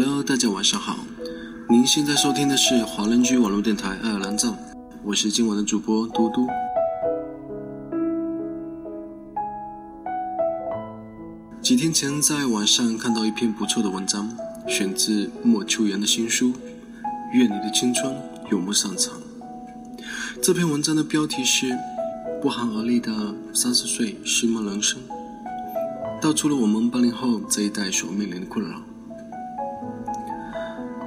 [0.00, 0.96] Hello，大家晚上好。
[1.68, 4.56] 您现在收听的是华人居网络电台爱尔兰站，
[5.02, 6.46] 我是今晚的主播嘟嘟。
[11.60, 14.30] 几天前在网上看到一篇不错的文章，
[14.68, 16.50] 选自莫秋言的新书
[17.32, 18.14] 《愿你的青春
[18.52, 19.14] 永不散场》。
[20.40, 21.76] 这篇文章的标题是
[22.40, 25.00] “不寒而栗的三十岁失梦人生”，
[26.22, 28.80] 道出了我们八零后这一代所面临的困扰。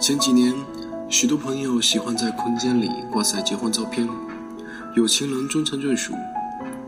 [0.00, 0.54] 前几年，
[1.10, 4.08] 许多朋友喜欢在空间里挂晒结婚照片，
[4.96, 6.14] 有情人终成眷属，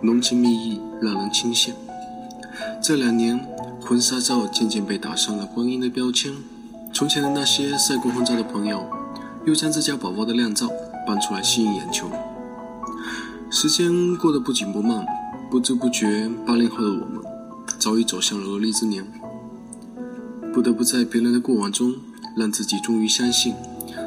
[0.00, 1.72] 浓情蜜意让人倾羡。
[2.80, 3.38] 这两年，
[3.82, 6.32] 婚纱照渐渐被打上了光阴的标签。
[6.90, 8.88] 从前的那些晒过婚照的朋友，
[9.44, 10.70] 又将自家宝宝的靓照
[11.06, 12.10] 搬出来吸引眼球。
[13.50, 15.04] 时间过得不紧不慢，
[15.50, 17.20] 不知不觉，八零后的我们
[17.78, 19.06] 早已走向了而立之年，
[20.50, 21.94] 不得不在别人的过往中，
[22.36, 23.54] 让自己终于相信，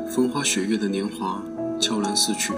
[0.10, 1.44] 风花雪月的年华
[1.80, 2.54] 悄然逝去，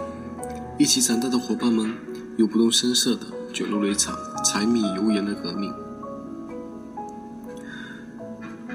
[0.78, 1.94] 一起长大的伙伴们
[2.38, 5.74] 又不动声色地卷入了一场柴米油盐的革命。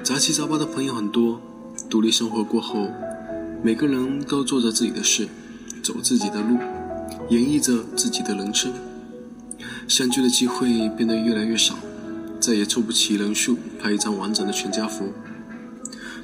[0.03, 1.41] 杂七杂八的朋友很多，
[1.89, 2.89] 独立生活过后，
[3.63, 5.27] 每个人都做着自己的事，
[5.81, 6.57] 走自己的路。
[7.29, 8.73] 演绎着自己的人生，
[9.87, 11.75] 相聚的机会变得越来越少，
[12.37, 15.05] 再也凑不齐人数拍一张完整的全家福。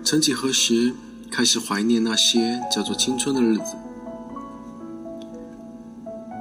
[0.04, 0.94] 曾几何时，
[1.30, 3.76] 开始怀念那些叫做青春的日子。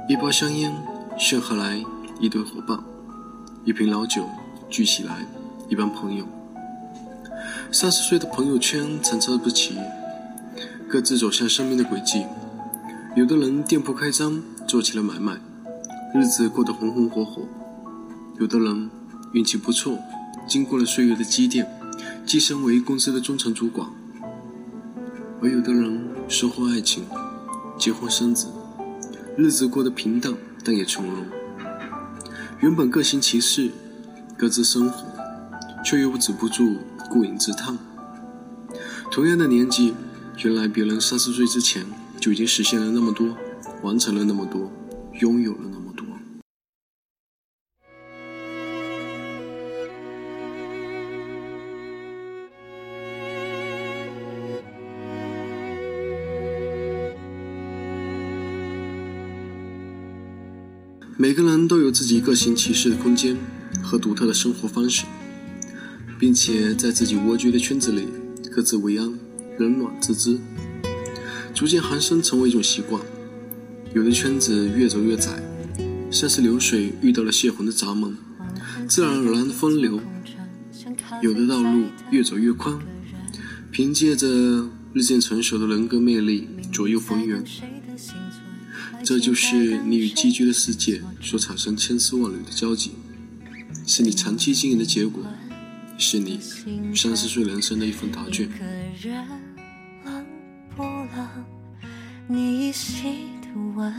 [0.09, 0.73] 一包香烟，
[1.19, 1.83] 炫赫来
[2.19, 2.79] 一堆伙伴；
[3.65, 4.25] 一瓶老酒，
[4.71, 5.27] 聚起来
[5.69, 6.25] 一帮朋友。
[7.71, 9.77] 三十岁的朋友圈参差不齐，
[10.89, 12.25] 各自走向生命的轨迹。
[13.17, 15.37] 有的人店铺开张，做起了买卖，
[16.15, 17.43] 日子过得红红火火；
[18.39, 18.89] 有的人
[19.33, 19.99] 运气不错，
[20.49, 21.67] 经过了岁月的积淀，
[22.29, 23.89] 晋升为公司的中层主管；
[25.41, 25.99] 而有的人
[26.29, 27.07] 收获爱情，
[27.79, 28.49] 结婚生子，
[29.35, 31.25] 日子过得平淡，但也从容。
[32.61, 33.71] 原本各行其事，
[34.37, 35.07] 各自生活，
[35.83, 36.77] 却又止不住
[37.09, 37.79] 顾影自叹。
[39.11, 39.95] 同样的年纪，
[40.45, 41.87] 原来别人三十岁之前。
[42.21, 43.29] 就已经实现了那么多，
[43.81, 44.73] 完成了那么多，
[45.21, 45.78] 拥有了呢
[61.21, 63.37] 每个人都有自己各行其事的空间
[63.83, 65.05] 和独特的生活方式，
[66.17, 68.07] 并且在自己蜗居的圈子里
[68.53, 69.19] 各自为安，
[69.59, 70.39] 冷暖自知。
[71.53, 73.03] 逐渐寒生成为一种习惯，
[73.93, 75.43] 有的圈子越走越窄，
[76.09, 78.17] 像是流水遇到了泄洪的闸门，
[78.89, 79.99] 自然而然的分流；
[81.21, 82.79] 有的道路越走越宽，
[83.73, 84.29] 凭借着
[84.93, 87.43] 日渐成熟的人格魅力左右逢源。
[89.05, 92.93] 这就是你与寄居的世界所产生千丝万缕的交集，
[93.87, 95.23] 是你长期经营的结果，
[95.97, 96.39] 是你
[96.95, 98.49] 三十岁人生的一份答卷。
[102.29, 103.05] 你依稀
[103.41, 103.93] 的吻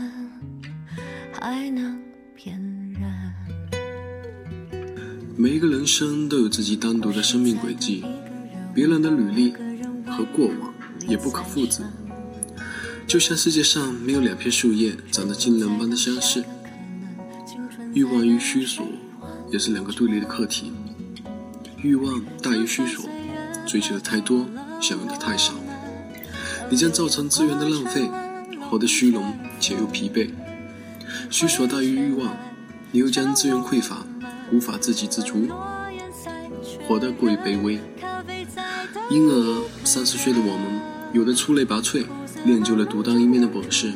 [1.32, 2.00] 还能
[2.34, 2.56] 辨
[2.92, 3.02] 认。
[5.36, 8.04] 每一个人生都有自己单独的生命轨迹，
[8.72, 9.52] 别人的履历
[10.06, 10.72] 和过往
[11.08, 11.82] 也不可复制。
[13.10, 16.44] 就像世界上没有两片树叶长得惊人般的相似，
[17.92, 18.86] 欲望与虚索
[19.50, 20.72] 也是两个对立的课题。
[21.78, 23.10] 欲望大于虚索，
[23.66, 24.46] 追求的太多，
[24.80, 25.54] 想要的太少。
[26.70, 28.08] 你将造成资源的浪费，
[28.70, 30.30] 活得虚荣且又疲惫；
[31.30, 32.36] 虚索大于欲望，
[32.92, 34.06] 你又将资源匮乏，
[34.52, 35.48] 无法自给自足，
[36.86, 37.80] 活得过于卑微。
[39.10, 40.80] 因而，三十岁的我们，
[41.12, 42.04] 有的出类拔萃，
[42.44, 43.90] 练就了独当一面的本事；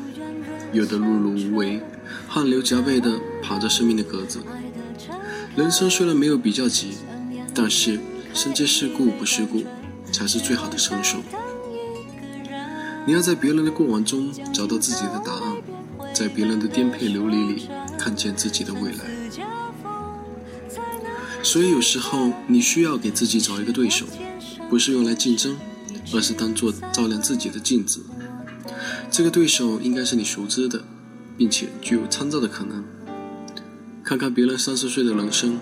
[0.73, 1.81] 有的碌碌无为，
[2.29, 4.41] 汗流浃背地爬着生命的格子。
[5.57, 6.95] 人生虽然没有比较级，
[7.55, 7.99] 但是
[8.33, 9.63] 身皆世故不世故，
[10.13, 11.19] 才是最好的成熟。
[13.07, 17.69] 你要在别人的过往中找到自己的答案，在别人的颠沛流离里
[17.99, 19.05] 看见自己的未来。
[21.43, 24.07] 所以有时候你需要给自己找一个对手，
[24.69, 25.57] 不是用来竞争，
[26.13, 28.01] 而是当做照亮自己的镜子。
[29.11, 30.83] 这个对手应该是你熟知的，
[31.37, 32.85] 并且具有参照的可能。
[34.03, 35.61] 看看别人三十岁的人生，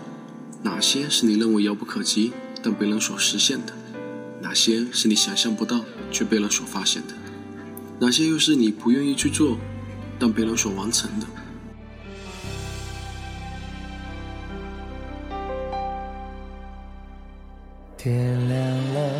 [0.62, 3.73] 哪些是你认为遥不可及但被人所实现的？
[4.41, 7.15] 哪些是你想象不到却被人所发现的？
[8.00, 9.59] 哪些又是你不愿意去做，
[10.19, 11.27] 但别人所完成的？
[17.97, 19.12] 天亮了，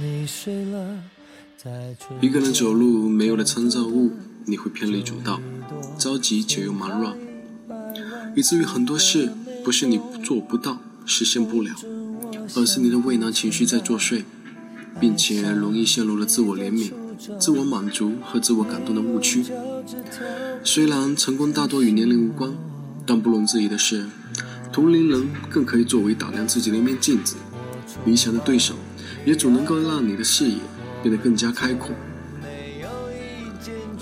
[0.00, 1.02] 你睡了，
[2.20, 4.12] 一个人走路没有了参照物，
[4.44, 5.40] 你会偏离主道，
[5.98, 7.16] 着急且又忙乱，
[8.36, 9.30] 以至于很多事
[9.64, 11.74] 不是你做不到、实现不了，
[12.54, 14.24] 而是你的畏难情绪在作祟，
[15.00, 16.92] 并且容易陷入了自我怜悯、
[17.38, 19.44] 自我满足和自我感动的误区。
[20.62, 22.52] 虽然成功大多与年龄无关，
[23.06, 24.04] 但不容置疑的是，
[24.70, 27.36] 同龄人更可以作为打量自己的一面镜子。
[28.04, 28.74] 理想的对手，
[29.24, 30.56] 也总能够让你的视野
[31.04, 31.90] 变得更加开阔。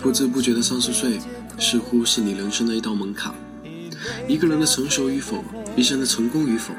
[0.00, 1.19] 不知不觉的三十岁，
[1.58, 3.34] 似乎是你人生的一道门槛。
[4.28, 5.44] 一个人的成熟与否，
[5.75, 6.72] 一生的成功与否，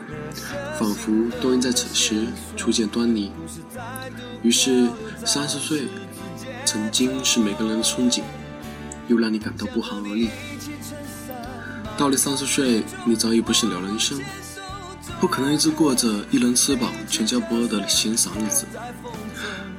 [0.80, 1.12] 仿佛
[1.42, 2.25] 都应在此时
[2.56, 3.34] 初见端倪。
[4.44, 4.88] 于是，
[5.25, 5.90] 三十岁
[6.64, 8.22] 曾经是每个人的憧憬，
[9.10, 10.30] 又让你感到不寒而栗。
[11.98, 14.22] 到了三十岁，你早已不是了人生。
[15.20, 18.66] 不可能一直过着一人吃饱全家不饿的闲散日子，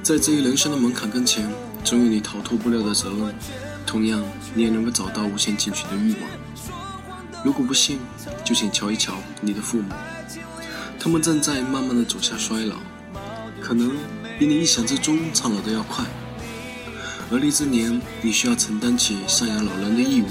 [0.05, 1.51] 在这一人生的门槛跟前，
[1.83, 3.33] 总有你逃脱不了的责任。
[3.87, 4.23] 同样，
[4.53, 6.29] 你也能够找到无限进取的欲望。
[7.43, 7.97] 如果不信，
[8.43, 9.91] 就请瞧一瞧你的父母，
[10.99, 12.75] 他们正在慢慢的走向衰老，
[13.59, 13.93] 可能
[14.37, 16.05] 比你意想之中苍老的要快。
[17.31, 20.27] 而立之年，你需要承担起赡养老人的义务，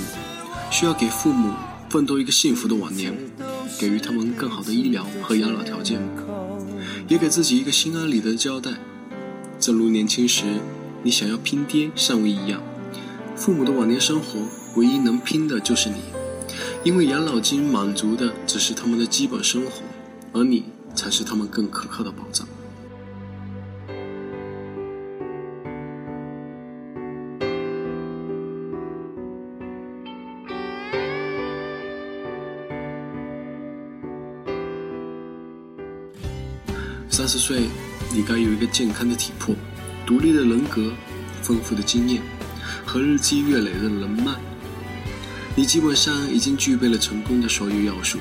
[0.70, 1.52] 需要给父母
[1.90, 3.12] 奋斗一个幸福的晚年。
[3.76, 6.00] 给予他们更好的医疗和养老条件，
[7.08, 8.70] 也给自己一个心安理得的交代。
[9.58, 10.44] 正如年轻时
[11.02, 12.60] 你想要拼爹上位一样，
[13.34, 14.40] 父母的晚年生活
[14.76, 15.96] 唯一能拼的就是你，
[16.82, 19.82] 因为养老金满足的只是他们的基本生活，
[20.32, 20.64] 而你
[20.94, 22.46] 才是他们更可靠的保障。
[37.08, 37.68] 三十岁，
[38.14, 39.56] 你该有一个健康的体魄、
[40.06, 40.92] 独立的人格、
[41.42, 42.22] 丰富的经验
[42.86, 44.32] 和日积月累的人脉。
[45.56, 48.18] 你基本上已经具备了成功的所有要素。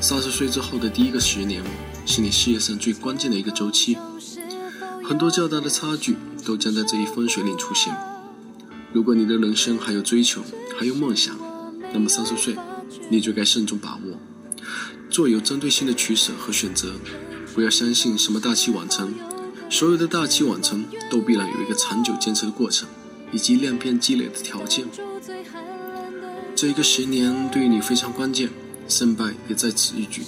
[0.00, 1.62] 三十岁之后的第一个十年，
[2.06, 3.98] 是你事业上最关键的一个周期，
[5.04, 7.94] 很多较大的差距都将在这一分水岭出现。
[8.90, 10.42] 如果你的人生还有追求，
[10.78, 11.36] 还有梦想，
[11.92, 12.56] 那么三十岁，
[13.10, 14.18] 你就该慎重把握，
[15.10, 16.94] 做有针对性的取舍和选择。
[17.56, 19.14] 不要相信什么大器晚成，
[19.70, 22.86] 所有的大器晚成都必然有一个长久坚持的过程，
[23.32, 24.84] 以及量变积累的条件。
[26.54, 28.50] 这一个十年对于你非常关键，
[28.86, 30.22] 胜败也在此一举。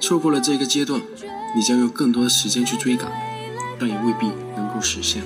[0.00, 1.02] 错过了这个阶段，
[1.56, 3.10] 你将有更多的时间去追赶，
[3.80, 5.24] 但也未必能够实现。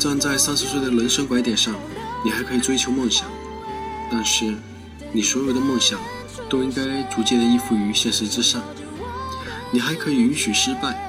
[0.00, 1.76] 站在三十岁的人生拐点上，
[2.24, 3.28] 你还可以追求梦想，
[4.10, 4.52] 但是
[5.12, 6.00] 你所有的梦想。
[6.50, 8.60] 都应该逐渐的依附于现实之上。
[9.70, 11.00] 你还可以允许失败，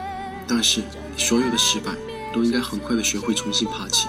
[0.47, 0.83] 但是
[1.17, 1.91] 所有的失败
[2.31, 4.07] 都应该很快的学会重新爬起。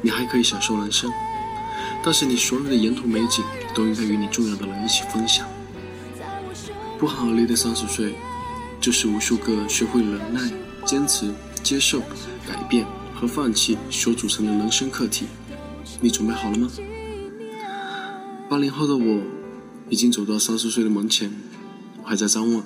[0.00, 1.10] 你还可以享受人生，
[2.04, 3.44] 但是你所有的沿途美景
[3.74, 5.44] 都应该与你重要的人一起分享。
[6.98, 8.14] 不寒而栗的三十岁，
[8.80, 10.40] 就是无数个学会忍耐、
[10.84, 12.00] 坚持、接受、
[12.46, 15.26] 改变和放弃所组成的人生课题。
[16.00, 16.68] 你准备好了吗？
[18.48, 19.20] 八零后的我。
[19.88, 21.30] 已经走到三十岁的门前，
[22.02, 22.64] 我还在张望，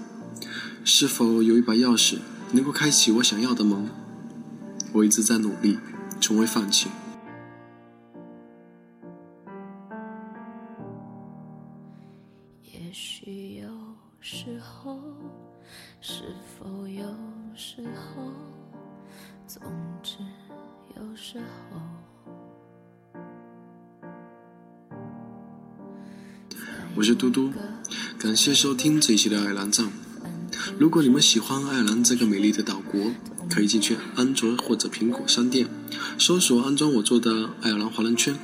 [0.85, 2.19] 是否有一把钥匙
[2.53, 3.89] 能够开启我想要的门。
[4.93, 5.79] 我一直在努力，
[6.21, 6.89] 从未放弃。
[12.63, 13.69] 也许有
[14.21, 14.99] 时候，
[16.01, 16.25] 是
[16.59, 17.05] 否有
[17.55, 18.33] 时候，
[19.47, 19.63] 总
[20.03, 20.17] 之
[20.97, 22.00] 有时候。
[26.97, 27.51] 我是嘟嘟，
[28.19, 29.91] 感谢收听这一期的爱尔兰站。
[30.79, 33.13] 如果你们喜欢爱尔兰这个美丽的岛国，
[33.49, 35.69] 可以进去安卓或者苹果商店
[36.19, 38.37] 搜索安装我做的爱尔兰华人圈，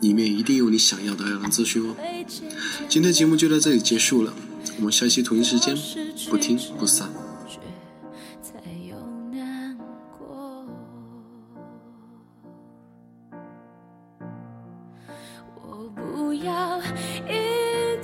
[0.00, 1.96] 里面一定有你想要的爱尔兰资讯哦。
[2.88, 4.34] 今天节目就到这里结束了，
[4.78, 5.76] 我们下期同一时间
[6.28, 7.10] 不听不散。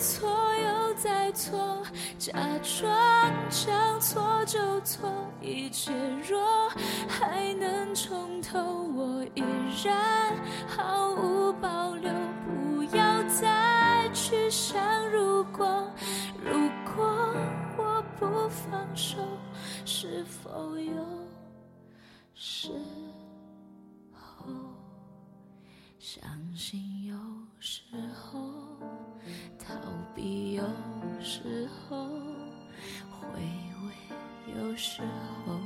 [0.03, 1.81] 错又再错
[2.19, 5.09] 假装将错就错，
[5.41, 5.93] 一切
[6.29, 6.69] 若
[7.09, 8.61] 还能重头，
[8.97, 9.45] 我依
[9.85, 12.11] 然毫无保留。
[12.45, 15.89] 不要再去想如果，
[16.45, 16.53] 如
[16.97, 17.33] 果
[17.79, 19.19] 我不放手，
[19.85, 20.93] 是否有
[22.35, 22.71] 时
[26.15, 26.23] 相
[26.55, 27.17] 信有
[27.59, 27.81] 时
[28.13, 28.39] 候
[29.59, 29.75] 逃
[30.15, 30.63] 避有
[31.23, 32.07] 时候。
[33.09, 33.95] 回味。
[34.55, 35.01] 有时
[35.47, 35.59] 候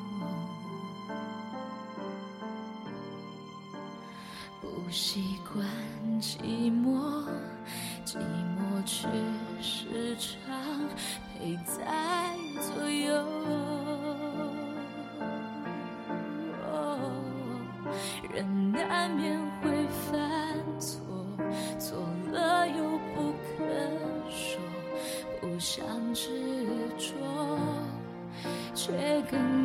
[4.61, 5.67] 不习惯
[6.21, 7.27] 寂寞，
[8.05, 9.09] 寂寞却
[9.61, 10.55] 时常
[11.35, 13.11] 陪在左右。
[18.33, 20.36] 人难免会犯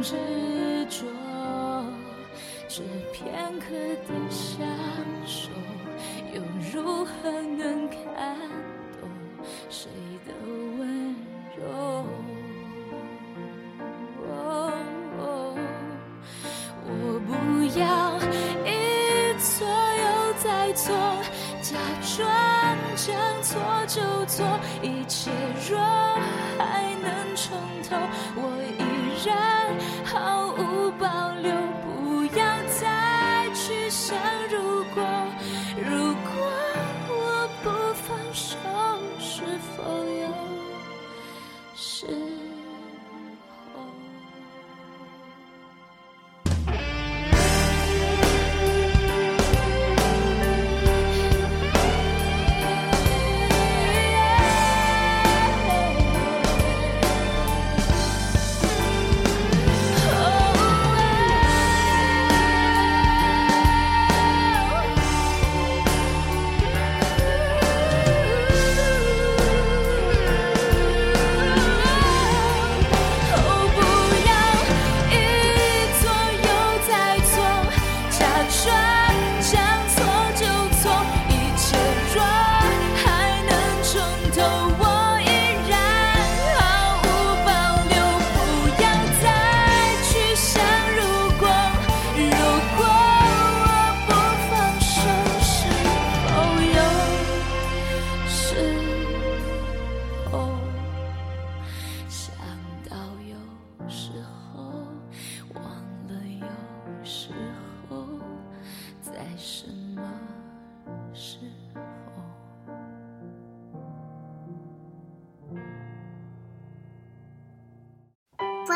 [0.01, 1.05] 执着。
[2.67, 3.65] 这片刻
[4.07, 4.65] 的享
[5.25, 5.49] 受，
[6.33, 6.41] 又
[6.73, 7.97] 如何能看
[8.99, 9.09] 懂
[9.69, 9.89] 谁
[10.25, 10.33] 的
[10.77, 11.15] 温
[11.57, 11.61] 柔？
[16.83, 17.29] 我不
[17.79, 17.81] 要
[18.65, 18.69] 一
[19.39, 20.95] 错又再错，
[21.61, 22.17] 假装
[22.95, 23.09] 将
[23.43, 23.49] 错
[23.87, 24.45] 就错，
[24.81, 25.29] 一切
[25.69, 25.77] 若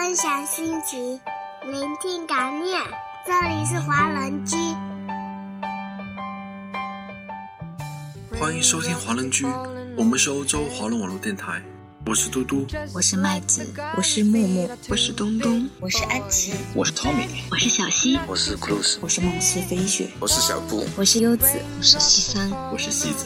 [0.06, 1.20] 分享心情，
[1.64, 2.80] 聆听感念。
[3.26, 4.56] 这里是华人居，
[8.40, 9.48] 欢迎收听华人居，
[9.98, 11.60] 我们是欧洲华人网络电台，
[12.06, 12.68] 我是嘟嘟。
[12.94, 21.48] 我是麦子，我是木木，我是东东，我是安琪，我是 Tommy，我是小溪，我是 Cruz，我是梦思飞雪，我是小布，我是优子，
[21.80, 23.26] 我是西桑，我是西子。